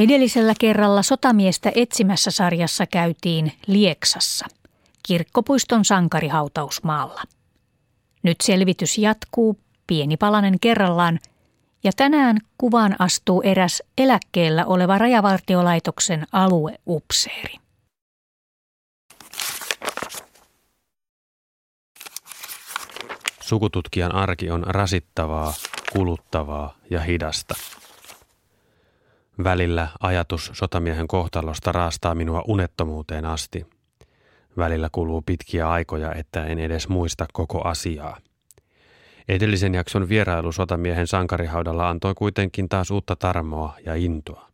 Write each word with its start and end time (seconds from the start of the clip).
Edellisellä 0.00 0.54
kerralla 0.60 1.02
sotamiestä 1.02 1.72
etsimässä 1.74 2.30
sarjassa 2.30 2.86
käytiin 2.86 3.52
Lieksassa, 3.66 4.46
kirkkopuiston 5.06 5.84
sankarihautausmaalla. 5.84 7.22
Nyt 8.22 8.36
selvitys 8.42 8.98
jatkuu 8.98 9.58
pieni 9.86 10.16
palanen 10.16 10.60
kerrallaan 10.60 11.18
ja 11.84 11.92
tänään 11.96 12.38
kuvaan 12.58 12.96
astuu 12.98 13.42
eräs 13.42 13.82
eläkkeellä 13.98 14.66
oleva 14.66 14.98
rajavartiolaitoksen 14.98 16.26
alueupseeri. 16.32 17.54
Sukututkijan 23.40 24.14
arki 24.14 24.50
on 24.50 24.64
rasittavaa, 24.66 25.54
kuluttavaa 25.92 26.74
ja 26.90 27.00
hidasta. 27.00 27.54
Välillä 29.44 29.88
ajatus 30.00 30.50
sotamiehen 30.54 31.08
kohtalosta 31.08 31.72
raastaa 31.72 32.14
minua 32.14 32.44
unettomuuteen 32.48 33.24
asti. 33.24 33.66
Välillä 34.56 34.88
kuluu 34.92 35.22
pitkiä 35.22 35.70
aikoja, 35.70 36.14
että 36.14 36.44
en 36.46 36.58
edes 36.58 36.88
muista 36.88 37.26
koko 37.32 37.62
asiaa. 37.62 38.16
Edellisen 39.28 39.74
jakson 39.74 40.08
vierailu 40.08 40.52
sotamiehen 40.52 41.06
sankarihaudalla 41.06 41.88
antoi 41.88 42.14
kuitenkin 42.14 42.68
taas 42.68 42.90
uutta 42.90 43.16
tarmoa 43.16 43.74
ja 43.86 43.94
intoa. 43.94 44.50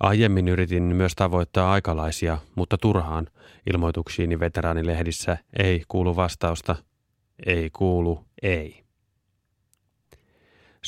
Aiemmin 0.00 0.48
yritin 0.48 0.82
myös 0.82 1.12
tavoittaa 1.16 1.72
aikalaisia, 1.72 2.38
mutta 2.54 2.78
turhaan 2.78 3.26
ilmoituksiini 3.72 4.40
veteraanilehdissä 4.40 5.38
ei 5.58 5.82
kuulu 5.88 6.16
vastausta. 6.16 6.76
Ei 7.46 7.70
kuulu, 7.70 8.24
ei. 8.42 8.87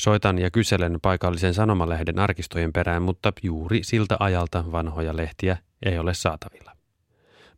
Soitan 0.01 0.39
ja 0.39 0.51
kyselen 0.51 0.99
paikallisen 1.01 1.53
sanomalehden 1.53 2.19
arkistojen 2.19 2.73
perään, 2.73 3.01
mutta 3.01 3.33
juuri 3.43 3.83
siltä 3.83 4.17
ajalta 4.19 4.71
vanhoja 4.71 5.17
lehtiä 5.17 5.57
ei 5.85 5.99
ole 5.99 6.13
saatavilla. 6.13 6.71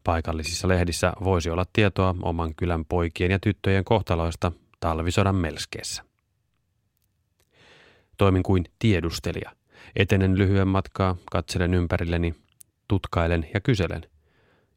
Paikallisissa 0.04 0.68
lehdissä 0.68 1.14
voisi 1.24 1.50
olla 1.50 1.66
tietoa 1.74 2.16
oman 2.22 2.56
kylän 2.56 2.86
poikien 2.86 3.32
ja 3.32 3.40
tyttöjen 3.40 3.84
kohtaloista 3.84 4.52
talvisodan 4.80 5.36
melskeessä. 5.36 6.04
Toimin 8.18 8.44
kuin 8.44 8.66
tiedustelija. 8.80 9.52
Etenen 9.96 10.38
lyhyen 10.38 10.68
matkaa, 10.68 11.16
katselen 11.32 11.74
ympärilleni, 11.74 12.36
tutkailen 12.88 13.50
ja 13.54 13.60
kyselen. 13.60 14.02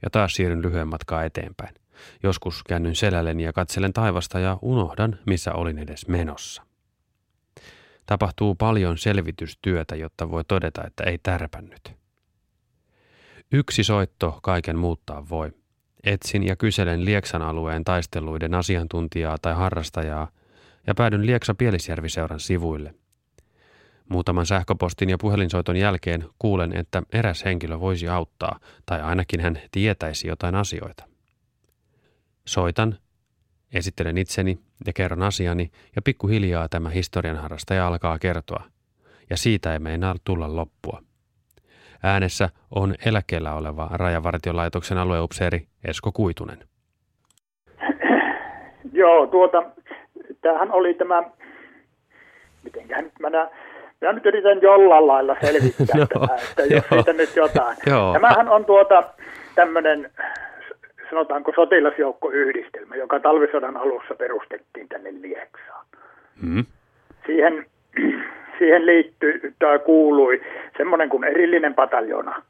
Ja 0.02 0.10
taas 0.10 0.34
siirryn 0.34 0.62
lyhyen 0.62 0.88
matkaa 0.88 1.24
eteenpäin. 1.24 1.74
Joskus 2.22 2.62
käännyn 2.68 2.94
selälleni 2.94 3.42
ja 3.42 3.52
katselen 3.52 3.92
taivasta 3.92 4.38
ja 4.38 4.58
unohdan, 4.62 5.18
missä 5.26 5.52
olin 5.52 5.78
edes 5.78 6.08
menossa. 6.08 6.65
Tapahtuu 8.06 8.54
paljon 8.54 8.98
selvitystyötä, 8.98 9.96
jotta 9.96 10.30
voi 10.30 10.44
todeta, 10.44 10.84
että 10.86 11.04
ei 11.04 11.18
tärpännyt. 11.18 11.92
Yksi 13.52 13.84
soitto 13.84 14.38
kaiken 14.42 14.78
muuttaa 14.78 15.28
voi. 15.28 15.52
Etsin 16.04 16.42
ja 16.46 16.56
kyselen 16.56 17.04
Lieksan 17.04 17.42
alueen 17.42 17.84
taisteluiden 17.84 18.54
asiantuntijaa 18.54 19.36
tai 19.42 19.54
harrastajaa 19.54 20.28
ja 20.86 20.94
päädyn 20.94 21.26
Lieksa 21.26 21.54
Pielisjärvi-seuran 21.54 22.40
sivuille. 22.40 22.94
Muutaman 24.08 24.46
sähköpostin 24.46 25.10
ja 25.10 25.18
puhelinsoiton 25.18 25.76
jälkeen 25.76 26.24
kuulen, 26.38 26.76
että 26.76 27.02
eräs 27.12 27.44
henkilö 27.44 27.80
voisi 27.80 28.08
auttaa, 28.08 28.60
tai 28.86 29.02
ainakin 29.02 29.40
hän 29.40 29.60
tietäisi 29.70 30.28
jotain 30.28 30.54
asioita. 30.54 31.04
Soitan, 32.44 32.98
esittelen 33.76 34.18
itseni 34.18 34.58
ja 34.86 34.92
kerron 34.92 35.22
asiani, 35.22 35.70
ja 35.96 36.02
pikkuhiljaa 36.02 36.68
tämä 36.68 36.88
historian 36.88 37.36
harrastaja 37.36 37.86
alkaa 37.86 38.18
kertoa. 38.18 38.64
Ja 39.30 39.36
siitä 39.36 39.72
ei 39.72 39.78
meinaa 39.78 40.14
tulla 40.24 40.56
loppua. 40.56 41.02
Äänessä 42.02 42.48
on 42.70 42.94
eläkkeellä 43.06 43.54
oleva 43.54 43.88
Rajavartiolaitoksen 43.92 44.98
alueupseeri 44.98 45.66
Esko 45.84 46.12
Kuitunen. 46.12 46.58
Joo, 48.92 49.26
tuota, 49.26 49.62
tämähän 50.40 50.72
oli 50.72 50.94
tämä, 50.94 51.22
mitenkään 52.64 53.10
mä 53.20 53.30
nä, 53.30 53.50
minä 54.00 54.12
nyt 54.12 54.26
yritän 54.26 54.62
jollain 54.62 55.06
lailla 55.06 55.36
selvittää 55.40 55.86
no, 55.96 56.06
tätä, 56.06 56.34
että 56.34 56.62
jos 56.62 56.70
joo, 56.70 56.82
siitä 56.90 57.12
nyt 57.12 57.36
jotain. 57.36 57.76
Joo. 57.90 58.12
Tämähän 58.12 58.48
on 58.48 58.64
tuota 58.64 59.02
tämmöinen, 59.54 60.10
sanotaanko 61.10 61.52
sotilasjoukkoyhdistelmä, 61.54 62.96
joka 62.96 63.20
talvisodan 63.20 63.76
alussa 63.76 64.14
perustettiin 64.14 64.88
tänne 64.88 65.10
Lieksaan. 65.20 65.86
Hmm. 66.40 66.64
Siihen 67.26 67.66
siihen 68.58 68.86
liittyi 68.86 69.40
tai 69.58 69.78
kuului 69.78 70.42
semmoinen 70.76 71.08
kuin 71.08 71.24
erillinen 71.24 71.74
pataljona 71.74 72.42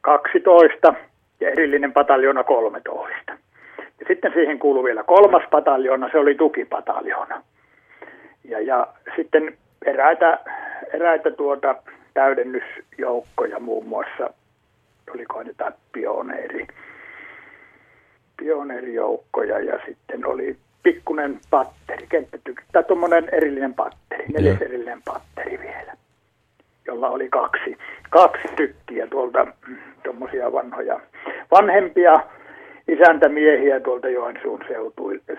12 0.00 0.94
ja 1.40 1.50
erillinen 1.50 1.92
pataljona 1.92 2.44
13. 2.44 3.32
Ja 3.78 4.06
sitten 4.08 4.32
siihen 4.32 4.58
kuului 4.58 4.84
vielä 4.84 5.02
kolmas 5.02 5.42
pataljona, 5.50 6.08
se 6.12 6.18
oli 6.18 6.34
tukipataljona. 6.34 7.42
Ja, 8.44 8.60
ja 8.60 8.86
sitten 9.16 9.56
eräitä, 9.86 10.38
eräitä 10.92 11.30
tuota 11.30 11.74
täydennysjoukkoja 12.14 13.60
muun 13.60 13.86
muassa, 13.86 14.30
oliko 15.14 15.42
jotain 15.42 15.74
pioneeri, 15.92 16.66
pioneerijoukkoja 18.36 19.58
ja 19.58 19.78
sitten 19.86 20.26
oli 20.26 20.56
pikkunen 20.82 21.40
patteri, 21.50 22.06
kenttätyk, 22.06 22.62
tai 22.72 22.84
tuommoinen 22.84 23.28
erillinen 23.32 23.74
patteri, 23.74 24.24
neljäs 24.28 24.62
erillinen 24.62 25.02
patteri 25.04 25.60
vielä, 25.60 25.92
jolla 26.86 27.08
oli 27.08 27.28
kaksi, 27.28 27.78
kaksi 28.10 28.48
tykkiä 28.56 29.06
tuolta 29.06 29.46
tuommoisia 30.04 30.52
vanhoja, 30.52 31.00
vanhempia 31.50 32.20
isäntämiehiä 32.88 33.80
tuolta 33.80 34.08
Joensuun 34.08 34.60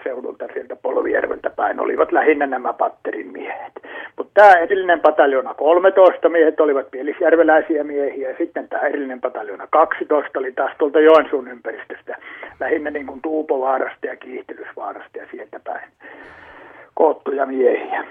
seudulta 0.04 0.48
sieltä 0.54 0.76
Polvijärveltä 0.76 1.50
päin 1.50 1.80
olivat 1.80 2.12
lähinnä 2.12 2.46
nämä 2.46 2.74
patterin 2.74 3.32
miehet. 3.32 3.74
Mutta 4.18 4.32
tämä 4.34 4.54
edellinen 4.54 5.00
pataljona 5.00 5.54
13 5.54 6.30
miehet 6.30 6.60
olivat 6.60 6.92
pielisjärveläisiä 6.92 7.84
miehiä 7.84 8.30
ja 8.30 8.38
sitten 8.38 8.70
tämä 8.70 8.82
edellinen 8.82 9.22
pataljona 9.22 9.68
12 9.72 10.40
oli 10.40 10.52
taas 10.52 10.72
tuolta 10.78 11.00
Joensuun 11.00 11.48
ympäristöstä 11.48 12.18
lähinnä 12.60 12.92
niin 12.92 13.08
kuin 13.08 13.22
Tuupovaarasta 13.22 14.08
ja 14.08 14.16
Kiihtelysvaarasta 14.16 15.18
ja 15.18 15.28
sieltä 15.32 15.60
päin 15.64 15.90
koottuja 16.94 17.46
miehiä. 17.46 18.04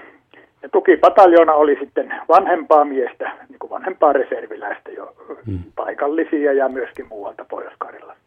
Ja 0.61 0.69
tukipataljona 0.69 1.53
oli 1.53 1.77
sitten 1.79 2.13
vanhempaa 2.29 2.85
miestä, 2.85 3.31
niin 3.49 3.59
kuin 3.59 3.69
vanhempaa 3.69 4.13
reserviläistä 4.13 4.91
jo 4.91 5.13
hmm. 5.45 5.59
paikallisia 5.75 6.53
ja 6.53 6.69
myöskin 6.69 7.07
muualta 7.09 7.45
Pohjois-Karjalasta. 7.49 8.26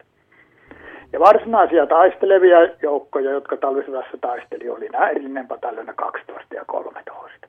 Ja 1.13 1.21
varsinaisia 1.21 1.87
taistelevia 1.87 2.59
joukkoja, 2.83 3.31
jotka 3.31 3.57
talvisodassa 3.57 4.19
taisteli, 4.21 4.69
oli 4.69 4.89
nämä 4.89 5.09
erillinen 5.09 5.49
pataljona 5.49 5.93
12 5.93 6.55
ja 6.55 6.65
13. 6.65 7.49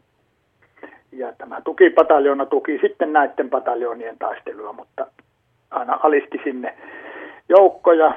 Ja 1.12 1.34
tämä 1.38 1.62
tukipataljona 1.62 2.46
tuki 2.46 2.80
sitten 2.82 3.14
näiden 3.14 3.50
pataljonien 3.50 4.18
taistelua, 4.18 4.74
mutta 4.74 5.08
aina 5.72 6.00
alisti 6.04 6.42
sinne 6.44 6.78
joukkoja, 7.50 8.14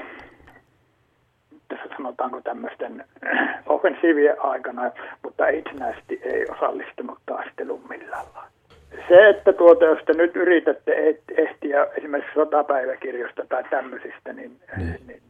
tässä 1.69 1.89
sanotaanko 1.97 2.41
tämmöisten 2.41 3.05
offensiivien 3.67 4.45
aikana, 4.45 4.91
mutta 5.23 5.49
itsenäisesti 5.49 6.21
ei 6.23 6.47
osallistunut 6.51 7.19
taisteluun 7.27 7.85
millään 7.89 8.27
lailla 8.35 8.55
se, 9.09 9.29
että 9.29 9.53
tuota, 9.53 9.85
jos 9.85 9.99
te 10.07 10.13
nyt 10.13 10.37
yritätte 10.37 11.17
ehtiä 11.37 11.87
esimerkiksi 11.99 12.35
sotapäiväkirjosta 12.35 13.43
tai 13.49 13.65
tämmöisistä, 13.71 14.33
niin, 14.33 14.57
niin. 14.77 14.99
niin 15.07 15.23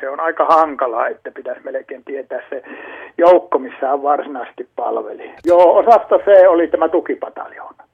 se 0.00 0.08
on 0.08 0.20
aika 0.20 0.44
hankalaa, 0.44 1.08
että 1.08 1.30
pitäisi 1.30 1.60
melkein 1.64 2.04
tietää 2.04 2.40
se 2.50 2.62
joukko, 3.18 3.58
missä 3.58 3.92
on 3.92 4.02
varsinaisesti 4.02 4.68
palveli. 4.76 5.30
Joo, 5.44 5.76
osasto 5.76 6.18
C 6.18 6.48
oli 6.48 6.68
tämä 6.68 6.88
tukipataljoona. 6.88 7.84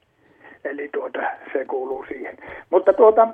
Eli 0.65 0.89
tuota, 0.93 1.19
se 1.53 1.65
kuuluu 1.65 2.05
siihen. 2.09 2.37
Mutta 2.71 2.93
tuota, 2.93 3.29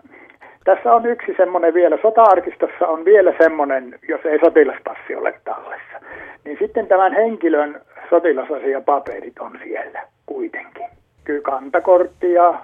tässä 0.65 0.93
on 0.93 1.07
yksi 1.07 1.35
semmoinen 1.37 1.75
vielä, 1.75 1.99
sota-arkistossa 2.03 2.87
on 2.89 3.05
vielä 3.05 3.35
semmoinen, 3.39 3.99
jos 4.09 4.21
ei 4.25 4.39
sotilaspassi 4.45 5.15
ole 5.15 5.35
tallessa, 5.45 6.07
niin 6.45 6.57
sitten 6.61 6.87
tämän 6.87 7.13
henkilön 7.13 7.81
sotilasasiapaperit 8.11 9.39
on 9.39 9.59
siellä 9.65 10.03
kuitenkin 10.27 10.87
kyllä 11.25 11.43
kantakortti 11.43 12.33
ja 12.33 12.61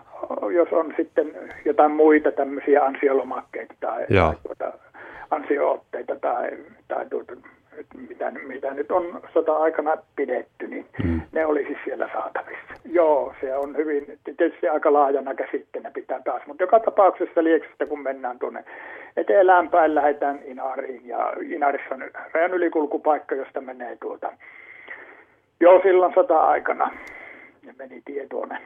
jos 0.54 0.68
on 0.72 0.94
sitten 0.96 1.32
jotain 1.64 1.90
muita 1.90 2.32
tämmöisiä 2.32 2.82
ansiolomakkeita 2.82 3.74
tai, 3.80 4.06
tai 4.06 4.34
tuota, 4.42 4.75
ansiootteita 5.30 6.16
tai, 6.16 6.50
tai 6.88 7.06
tuota, 7.10 7.32
mitä, 8.08 8.30
mitä 8.30 8.74
nyt 8.74 8.90
on 8.90 9.20
sota-aikana 9.32 9.96
pidetty, 10.16 10.66
niin 10.66 10.86
hmm. 11.02 11.20
ne 11.32 11.46
olisi 11.46 11.76
siellä 11.84 12.08
saatavissa. 12.12 12.74
Joo, 12.84 13.34
se 13.40 13.56
on 13.56 13.76
hyvin, 13.76 14.18
tietysti 14.24 14.68
aika 14.68 14.92
laajana 14.92 15.34
käsitteenä 15.34 15.90
pitää 15.90 16.20
taas, 16.24 16.42
mutta 16.46 16.62
joka 16.62 16.80
tapauksessa 16.80 17.44
Lieksasta 17.44 17.86
kun 17.86 18.02
mennään 18.02 18.38
tuonne 18.38 18.64
etelään 19.16 19.70
päin, 19.70 19.94
lähdetään 19.94 20.40
Inariin 20.44 21.08
ja 21.08 21.32
Inarissa 21.42 21.94
on 21.94 22.04
rajan 22.32 22.54
ylikulkupaikka, 22.54 23.34
josta 23.34 23.60
menee 23.60 23.96
tuota, 24.00 24.32
joo 25.60 25.80
silloin 25.82 26.14
sota-aikana 26.14 26.90
meni 27.78 28.02
tie 28.04 28.26
tuonne 28.26 28.58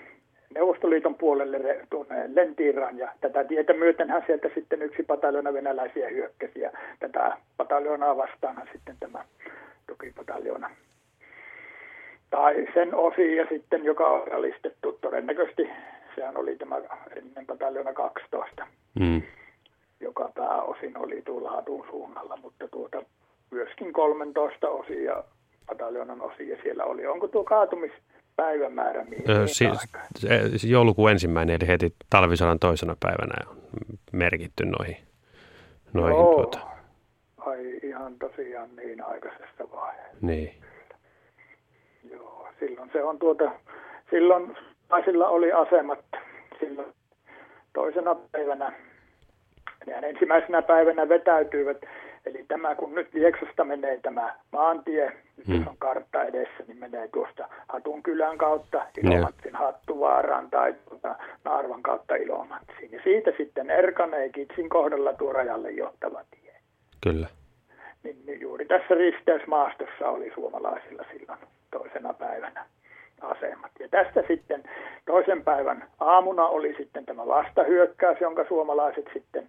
Neuvostoliiton 0.55 1.15
puolelle 1.15 1.87
tuonne 1.91 2.31
Lentiiraan 2.35 2.99
ja 2.99 3.13
tätä 3.21 3.45
tietä 3.45 3.73
myötenhän 3.73 4.23
sieltä 4.27 4.51
sitten 4.55 4.83
yksi 4.83 5.03
pataljona 5.03 5.53
venäläisiä 5.53 6.09
hyökkäsi 6.09 6.61
ja 6.61 6.71
tätä 7.01 7.37
pataljonaa 7.57 8.17
vastaanhan 8.17 8.69
sitten 8.73 8.97
tämä 9.01 9.25
tukipataljona 9.87 10.71
tai 12.31 12.69
sen 12.75 12.95
osia 12.95 13.47
sitten, 13.49 13.85
joka 13.85 14.09
on 14.09 14.33
alistettu 14.33 14.99
todennäköisesti, 15.01 15.71
sehän 16.15 16.37
oli 16.37 16.57
tämä 16.57 16.77
ennen 17.17 17.47
pataljona 17.47 17.93
12, 17.93 18.67
mm. 19.01 19.23
joka 20.01 20.31
pääosin 20.35 20.99
oli 20.99 21.23
tuolla 21.23 21.51
Hatun 21.51 21.87
suunnalla, 21.91 22.37
mutta 22.37 22.69
tuota 22.69 23.03
myöskin 23.51 23.93
13 23.93 24.69
osia, 24.69 25.25
pataljonan 25.67 26.23
osia 26.23 26.57
siellä 26.63 26.85
oli. 26.85 27.07
Onko 27.07 27.29
tuo 27.29 27.45
kaatumis 27.45 27.93
päivämäärä? 28.41 29.07
Öö, 29.29 29.47
siis, 29.47 30.65
joulukuun 30.65 31.11
ensimmäinen, 31.11 31.57
eli 31.61 31.69
heti 31.69 31.95
talvisodan 32.11 32.59
toisena 32.59 32.97
päivänä 33.01 33.35
on 33.51 33.57
merkitty 34.13 34.65
noihin. 34.65 34.97
noihin 35.93 36.17
Joo. 36.17 36.35
tuota. 36.35 36.59
Ai 37.39 37.81
ihan 37.83 38.19
tosiaan 38.19 38.77
niin 38.77 39.05
aikaisessa 39.05 39.65
vaiheessa. 39.73 40.17
Niin. 40.21 40.55
Joo, 42.11 42.49
silloin 42.61 42.91
se 42.93 43.03
on 43.03 43.19
tuota, 43.19 43.51
silloin 44.11 44.57
naisilla 44.91 45.29
oli 45.29 45.53
asemat 45.53 46.05
silloin 46.61 46.93
toisena 47.73 48.15
päivänä. 48.33 48.73
Ja 49.87 49.97
ensimmäisenä 49.97 50.63
päivänä 50.63 51.09
vetäytyivät 51.09 51.79
Eli 52.27 52.45
tämä, 52.49 52.75
kun 52.75 52.95
nyt 52.95 53.15
Lieksasta 53.15 53.65
menee 53.65 53.99
tämä 54.03 54.35
maantie, 54.53 55.13
hmm. 55.47 55.67
on 55.67 55.77
kartta 55.79 56.25
edessä, 56.25 56.65
niin 56.67 56.79
menee 56.79 57.09
tuosta 57.09 57.49
Hatun 57.69 58.03
kylän 58.03 58.39
kautta 58.39 58.87
Ilomatsin 59.05 59.55
Hattuvaaraan 59.55 60.51
tai 60.51 60.75
tuota 60.89 61.17
Naarvan 61.45 61.83
kautta 61.83 62.15
Ilomatsiin. 62.15 62.93
Ja 62.93 63.01
siitä 63.05 63.31
sitten 63.37 63.71
Erkaneen 63.71 64.33
Kitsin 64.33 64.69
kohdalla 64.69 65.13
tuo 65.13 65.33
rajalle 65.33 65.71
johtava 65.71 66.25
tie. 66.31 66.55
Kyllä. 67.03 67.27
Niin, 68.03 68.17
niin 68.27 68.41
juuri 68.41 68.65
tässä 68.65 68.95
risteysmaastossa 68.95 70.09
oli 70.09 70.33
suomalaisilla 70.35 71.05
silloin 71.13 71.39
toisena 71.71 72.15
päivänä 72.15 72.65
asemat. 73.21 73.71
Ja 73.81 73.89
tästä 73.89 74.23
sitten 74.29 74.63
toisen 75.07 75.45
päivän 75.45 75.85
aamuna 76.01 76.47
oli 76.47 76.75
sitten 76.77 77.07
tämä 77.07 77.27
vastahyökkäys, 77.27 78.21
jonka 78.21 78.45
suomalaiset 78.49 79.11
sitten 79.13 79.49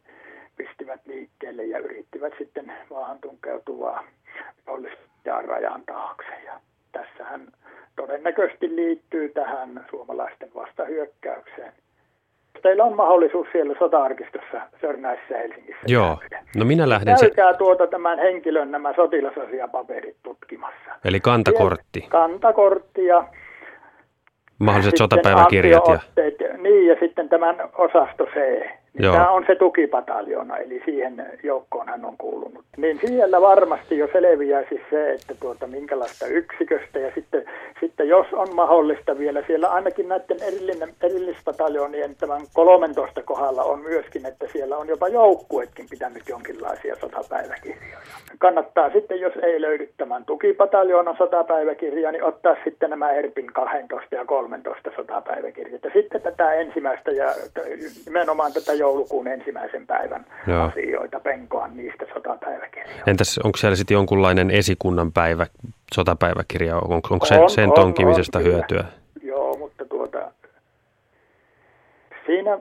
pistivät 0.58 1.02
liikkeelle 1.06 1.64
ja 1.64 1.80
yrittivät 1.80 2.34
sitten 2.38 2.74
maahan 2.90 3.20
tunkeutuvaa 3.20 4.04
ja 5.26 5.42
rajan 5.42 5.84
taakse. 5.86 6.32
Ja 6.46 6.54
tässähän 6.92 7.48
todennäköisesti 7.96 8.76
liittyy 8.76 9.30
tähän 9.30 9.86
suomalaisten 9.90 10.50
vastahyökkäykseen. 10.56 11.74
Teillä 12.62 12.84
on 12.84 12.96
mahdollisuus 12.96 13.48
siellä 13.52 13.76
sota-arkistossa 13.80 14.62
Sörnäisessä 14.82 15.38
Helsingissä. 15.38 15.82
Joo, 15.88 16.18
no 16.56 16.66
minä 16.66 16.90
lähden... 16.90 17.16
Käykää 17.22 17.52
se... 17.52 17.58
tuota 17.58 17.88
tämän 17.88 18.20
henkilön 18.20 18.72
nämä 18.72 18.94
sotilasasiapaperit 18.96 20.18
tutkimassa. 20.24 20.92
Eli 21.06 21.20
kantakortti. 21.20 22.00
Siellä, 22.00 22.10
kantakortti 22.12 23.06
ja 23.06 23.28
Mahdolliset 24.60 24.98
sotapäiväkirjat. 24.98 25.88
Ja... 25.88 26.00
Niin, 26.58 26.88
ja 26.88 26.96
sitten 27.00 27.30
tämän 27.30 27.56
osasto 27.78 28.26
C. 28.26 28.66
Niin 28.94 29.12
tämä 29.12 29.30
on 29.30 29.44
se 29.48 29.56
tukipataljona, 29.56 30.58
eli 30.58 30.82
siihen 30.86 31.26
joukkoon 31.44 31.88
hän 31.88 32.06
on 32.06 32.18
kuulunut. 32.18 32.66
Niin 32.78 33.00
siellä 33.06 33.42
varmasti 33.42 33.98
jo 33.98 34.08
selviää 34.14 34.64
siis 34.70 34.82
se, 34.90 35.12
että 35.12 35.36
tuota, 35.40 35.68
minkälaista 35.68 36.28
yksiköstä 36.28 37.00
ja 37.00 37.12
sitten, 37.16 37.46
sitten 37.80 38.08
jos 38.08 38.28
on 38.34 38.48
mahdollista 38.56 39.18
vielä 39.18 39.44
siellä 39.48 39.68
ainakin 39.68 40.10
näiden 40.10 40.38
erillinen, 40.48 40.90
erillispataljonien 41.04 42.16
tämän 42.16 42.42
13 42.54 43.24
kohdalla 43.24 43.64
on 43.64 43.80
myöskin, 43.80 44.26
että 44.26 44.48
siellä 44.52 44.78
on 44.78 44.88
jopa 44.88 45.08
joukkuetkin 45.08 45.86
pitänyt 45.90 46.30
jonkinlaisia 46.30 46.96
sotapäiväkirjoja. 46.96 47.98
Kannattaa 48.38 48.90
sitten, 48.90 49.20
jos 49.20 49.34
ei 49.44 49.62
löydy 49.62 49.90
tämän 49.98 50.26
tukipataljona 50.26 51.16
sotapäiväkirjaa, 51.18 52.12
niin 52.12 52.24
ottaa 52.24 52.56
sitten 52.64 52.90
nämä 52.90 53.12
Erpin 53.12 53.54
12 53.54 54.16
ja 54.16 54.26
13 54.26 54.92
sotapäiväkirjat. 54.96 55.84
Ja 55.84 55.92
sitten 55.94 56.22
tätä 56.22 56.54
ensimmäistä 56.54 57.12
ja 57.12 57.28
nimenomaan 58.06 58.54
tätä 58.54 58.74
joulukuun 58.82 59.28
ensimmäisen 59.28 59.88
päivän 59.88 60.26
Joo. 60.48 60.64
asioita, 60.64 61.20
penkoa 61.20 61.68
niistä 61.68 62.06
sotapäiväkirjoja. 62.14 63.04
Entäs 63.08 63.40
onko 63.44 63.58
siellä 63.58 63.76
sitten 63.76 63.96
jonkunlainen 63.96 64.52
esikunnan 64.52 65.12
päivä, 65.12 65.48
sotapäiväkirja, 65.96 66.78
onko, 66.78 67.08
onko 67.12 67.26
se, 67.26 67.40
on, 67.40 67.50
sen 67.50 67.70
on, 67.70 67.74
tonkimisesta 67.74 68.38
on, 68.38 68.46
hyötyä? 68.46 68.84
Joo, 69.24 69.58
mutta 69.58 69.86
tuota, 69.86 70.32
siinä 72.26 72.60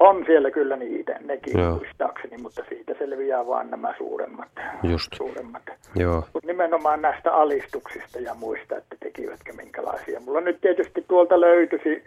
on 0.00 0.22
siellä 0.26 0.50
kyllä 0.50 0.76
niitä, 0.76 1.18
nekin 1.24 1.60
Joo. 1.60 1.76
muistaakseni, 1.76 2.36
mutta 2.42 2.62
siitä 2.68 2.94
selviää 2.98 3.46
vain 3.46 3.70
nämä 3.70 3.94
suuremmat. 3.98 4.48
Just. 4.82 5.08
suuremmat. 5.14 5.62
Joo. 5.96 6.24
Mut 6.34 6.44
nimenomaan 6.44 7.02
näistä 7.02 7.32
alistuksista 7.32 8.18
ja 8.18 8.34
muista, 8.34 8.76
että 8.76 8.96
tekivätkö 9.00 9.52
minkälaisia. 9.52 10.20
Mulla 10.20 10.40
nyt 10.40 10.60
tietysti 10.60 11.04
tuolta 11.08 11.40
löytyisi 11.40 12.04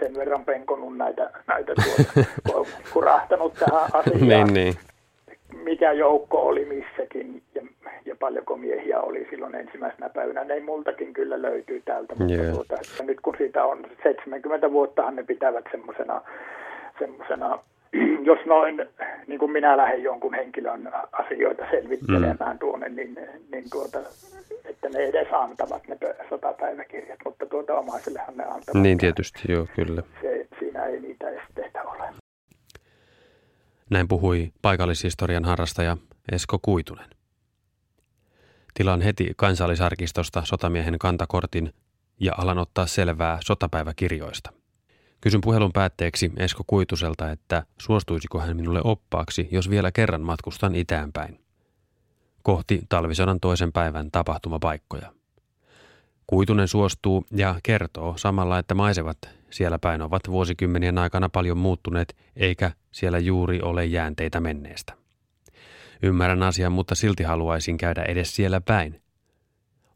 sen 0.00 0.14
verran 0.14 0.44
penkonut 0.44 0.96
näitä, 0.96 1.30
näitä 1.46 1.72
tuota, 1.74 2.70
kurahtanut 2.92 3.54
tähän 3.54 3.90
asiaan. 3.92 4.28
niin, 4.28 4.54
niin. 4.54 4.74
Mikä 5.64 5.92
joukko 5.92 6.38
oli 6.38 6.64
missäkin 6.64 7.42
ja, 7.54 7.62
ja 8.04 8.16
paljonko 8.20 8.56
miehiä 8.56 9.00
oli 9.00 9.26
silloin 9.30 9.54
ensimmäisenä 9.54 10.08
päivänä. 10.08 10.44
Ne 10.44 10.60
multakin 10.60 11.12
kyllä 11.12 11.42
löytyy 11.42 11.82
täältä, 11.84 12.14
mutta 12.18 12.34
yeah. 12.34 12.54
tuota, 12.54 12.74
että 12.74 13.04
nyt 13.04 13.20
kun 13.20 13.34
siitä 13.38 13.64
on 13.64 13.86
70 14.02 14.72
vuottahan 14.72 15.16
ne 15.16 15.22
pitävät 15.22 15.64
semmoisena 15.72 16.22
jos 18.24 18.38
noin, 18.46 18.86
niin 19.26 19.38
kuin 19.38 19.52
minä 19.52 19.76
lähden 19.76 20.02
jonkun 20.02 20.34
henkilön 20.34 20.92
asioita 21.12 21.64
selvittelemään 21.70 22.56
mm. 22.56 22.58
tuonne, 22.58 22.88
niin, 22.88 23.18
niin 23.52 23.64
tuota, 23.70 23.98
että 24.64 24.88
ne 24.88 24.98
edes 24.98 25.28
antavat 25.32 25.88
ne 25.88 25.98
sotapäiväkirjat, 26.28 27.18
mutta 27.24 27.46
tuota 27.46 27.74
omaisellehan 27.74 28.36
ne 28.36 28.44
antavat. 28.44 28.82
Niin 28.82 28.98
tietysti, 28.98 29.52
joo, 29.52 29.66
kyllä. 29.76 30.02
Se, 30.22 30.46
siinä 30.58 30.84
ei 30.84 31.00
niitä 31.00 31.30
esteitä 31.30 31.82
ole. 31.82 32.08
Näin 33.90 34.08
puhui 34.08 34.52
paikallishistorian 34.62 35.44
harrastaja 35.44 35.96
Esko 36.32 36.58
Kuitunen. 36.62 37.08
Tilaan 38.74 39.00
heti 39.00 39.32
kansallisarkistosta 39.36 40.42
sotamiehen 40.44 40.98
kantakortin 40.98 41.72
ja 42.20 42.32
alan 42.38 42.58
ottaa 42.58 42.86
selvää 42.86 43.38
sotapäiväkirjoista. 43.40 44.63
Kysyn 45.24 45.40
puhelun 45.40 45.72
päätteeksi 45.72 46.32
Esko 46.36 46.64
Kuituselta, 46.66 47.30
että 47.30 47.62
suostuisiko 47.78 48.40
hän 48.40 48.56
minulle 48.56 48.80
oppaaksi, 48.84 49.48
jos 49.50 49.70
vielä 49.70 49.92
kerran 49.92 50.20
matkustan 50.20 50.74
itäänpäin 50.74 51.40
kohti 52.42 52.80
talvisodan 52.88 53.40
toisen 53.40 53.72
päivän 53.72 54.10
tapahtumapaikkoja. 54.10 55.12
Kuitunen 56.26 56.68
suostuu 56.68 57.26
ja 57.30 57.54
kertoo 57.62 58.16
samalla, 58.16 58.58
että 58.58 58.74
maisevat 58.74 59.18
siellä 59.50 59.78
päin 59.78 60.02
ovat 60.02 60.22
vuosikymmenien 60.28 60.98
aikana 60.98 61.28
paljon 61.28 61.58
muuttuneet, 61.58 62.16
eikä 62.36 62.70
siellä 62.92 63.18
juuri 63.18 63.60
ole 63.62 63.84
jäänteitä 63.84 64.40
menneestä. 64.40 64.92
Ymmärrän 66.02 66.42
asian, 66.42 66.72
mutta 66.72 66.94
silti 66.94 67.22
haluaisin 67.22 67.76
käydä 67.76 68.02
edes 68.02 68.36
siellä 68.36 68.60
päin. 68.60 69.03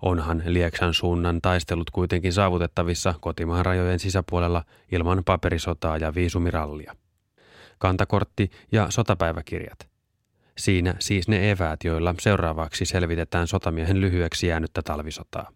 Onhan 0.02 0.42
Lieksan 0.46 0.94
suunnan 0.94 1.40
taistelut 1.42 1.90
kuitenkin 1.90 2.32
saavutettavissa 2.32 3.14
kotimaan 3.20 3.66
rajojen 3.66 3.98
sisäpuolella 3.98 4.64
ilman 4.92 5.22
paperisotaa 5.24 5.96
ja 5.96 6.14
viisumirallia. 6.14 6.96
Kantakortti 7.78 8.50
ja 8.72 8.86
sotapäiväkirjat– 8.90 9.88
Siinä 10.58 10.94
siis 10.98 11.28
ne 11.28 11.50
eväät, 11.50 11.84
joilla 11.84 12.14
seuraavaksi 12.20 12.84
selvitetään 12.84 13.46
sotamiehen 13.46 14.00
lyhyeksi 14.00 14.46
jäänyttä 14.46 14.82
talvisotaa. 14.82 15.50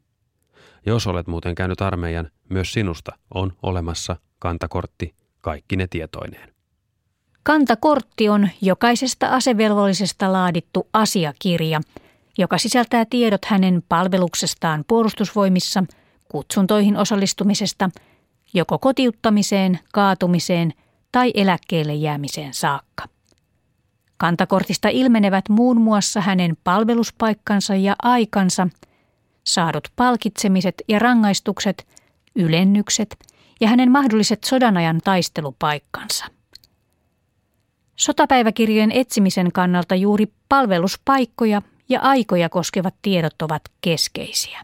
Jos 0.87 1.07
olet 1.07 1.27
muuten 1.27 1.55
käynyt 1.55 1.81
armeijan, 1.81 2.31
myös 2.49 2.73
sinusta 2.73 3.13
on 3.35 3.53
olemassa 3.63 4.17
kantakortti 4.39 5.15
kaikki 5.41 5.77
ne 5.77 5.87
tietoineen. 5.87 6.53
Kantakortti 7.43 8.29
on 8.29 8.49
jokaisesta 8.61 9.29
asevelvollisesta 9.29 10.33
laadittu 10.33 10.89
asiakirja, 10.93 11.81
joka 12.39 12.59
sisältää 12.59 13.05
tiedot 13.11 13.45
hänen 13.45 13.83
palveluksestaan 13.89 14.85
puolustusvoimissa, 14.89 15.85
kutsuntoihin 16.29 16.97
osallistumisesta, 16.97 17.91
joko 18.55 18.79
kotiuttamiseen, 18.79 19.79
kaatumiseen 19.93 20.73
tai 21.13 21.31
eläkkeelle 21.35 21.95
jäämiseen 21.95 22.55
saakka. 22.55 23.05
Kantakortista 24.17 24.89
ilmenevät 24.89 25.49
muun 25.49 25.81
muassa 25.81 26.21
hänen 26.21 26.57
palveluspaikkansa 26.65 27.75
ja 27.75 27.97
aikansa, 28.03 28.69
saadut 29.45 29.89
palkitsemiset 29.97 30.75
ja 30.89 30.99
rangaistukset, 30.99 31.87
ylennykset 32.37 33.17
ja 33.61 33.69
hänen 33.69 33.91
mahdolliset 33.91 34.45
sodanajan 34.45 35.01
taistelupaikkansa. 35.05 36.25
Sotapäiväkirjojen 37.97 38.93
etsimisen 38.93 39.53
kannalta 39.53 39.95
juuri 39.95 40.33
palveluspaikkoja 40.49 41.63
ja 41.93 42.01
aikoja 42.01 42.49
koskevat 42.49 42.95
tiedot 43.03 43.43
ovat 43.43 43.63
keskeisiä. 43.81 44.63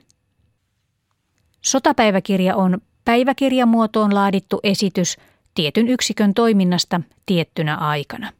Sotapäiväkirja 1.60 2.56
on 2.56 2.78
päiväkirjamuotoon 3.04 4.14
laadittu 4.14 4.60
esitys 4.62 5.16
tietyn 5.54 5.88
yksikön 5.88 6.34
toiminnasta 6.34 7.00
tiettynä 7.26 7.76
aikana. 7.76 8.32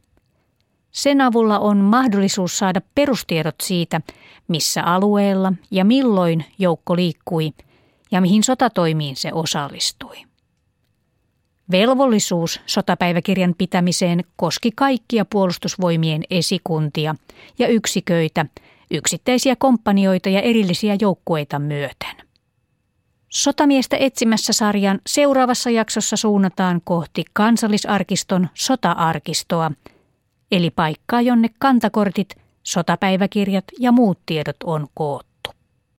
Sen 0.91 1.21
avulla 1.21 1.59
on 1.59 1.77
mahdollisuus 1.77 2.57
saada 2.57 2.81
perustiedot 2.95 3.55
siitä, 3.61 4.01
missä 4.47 4.83
alueella 4.83 5.53
ja 5.71 5.85
milloin 5.85 6.45
joukko 6.59 6.95
liikkui 6.95 7.53
ja 8.11 8.21
mihin 8.21 8.43
sotatoimiin 8.43 9.15
se 9.15 9.33
osallistui. 9.33 10.17
Velvollisuus 11.71 12.61
sotapäiväkirjan 12.65 13.55
pitämiseen 13.57 14.23
koski 14.35 14.71
kaikkia 14.75 15.25
puolustusvoimien 15.25 16.23
esikuntia 16.29 17.15
ja 17.59 17.67
yksiköitä, 17.67 18.45
yksittäisiä 18.91 19.55
kompanioita 19.55 20.29
ja 20.29 20.41
erillisiä 20.41 20.97
joukkueita 21.01 21.59
myöten. 21.59 22.15
Sotamiestä 23.29 23.97
etsimässä 23.99 24.53
sarjan 24.53 24.99
seuraavassa 25.07 25.69
jaksossa 25.69 26.17
suunnataan 26.17 26.81
kohti 26.83 27.23
kansallisarkiston 27.33 28.49
sota-arkistoa, 28.53 29.71
eli 30.51 30.69
paikkaa, 30.69 31.21
jonne 31.21 31.49
kantakortit, 31.59 32.35
sotapäiväkirjat 32.63 33.65
ja 33.79 33.91
muut 33.91 34.19
tiedot 34.25 34.57
on 34.63 34.87
koottu. 34.93 35.28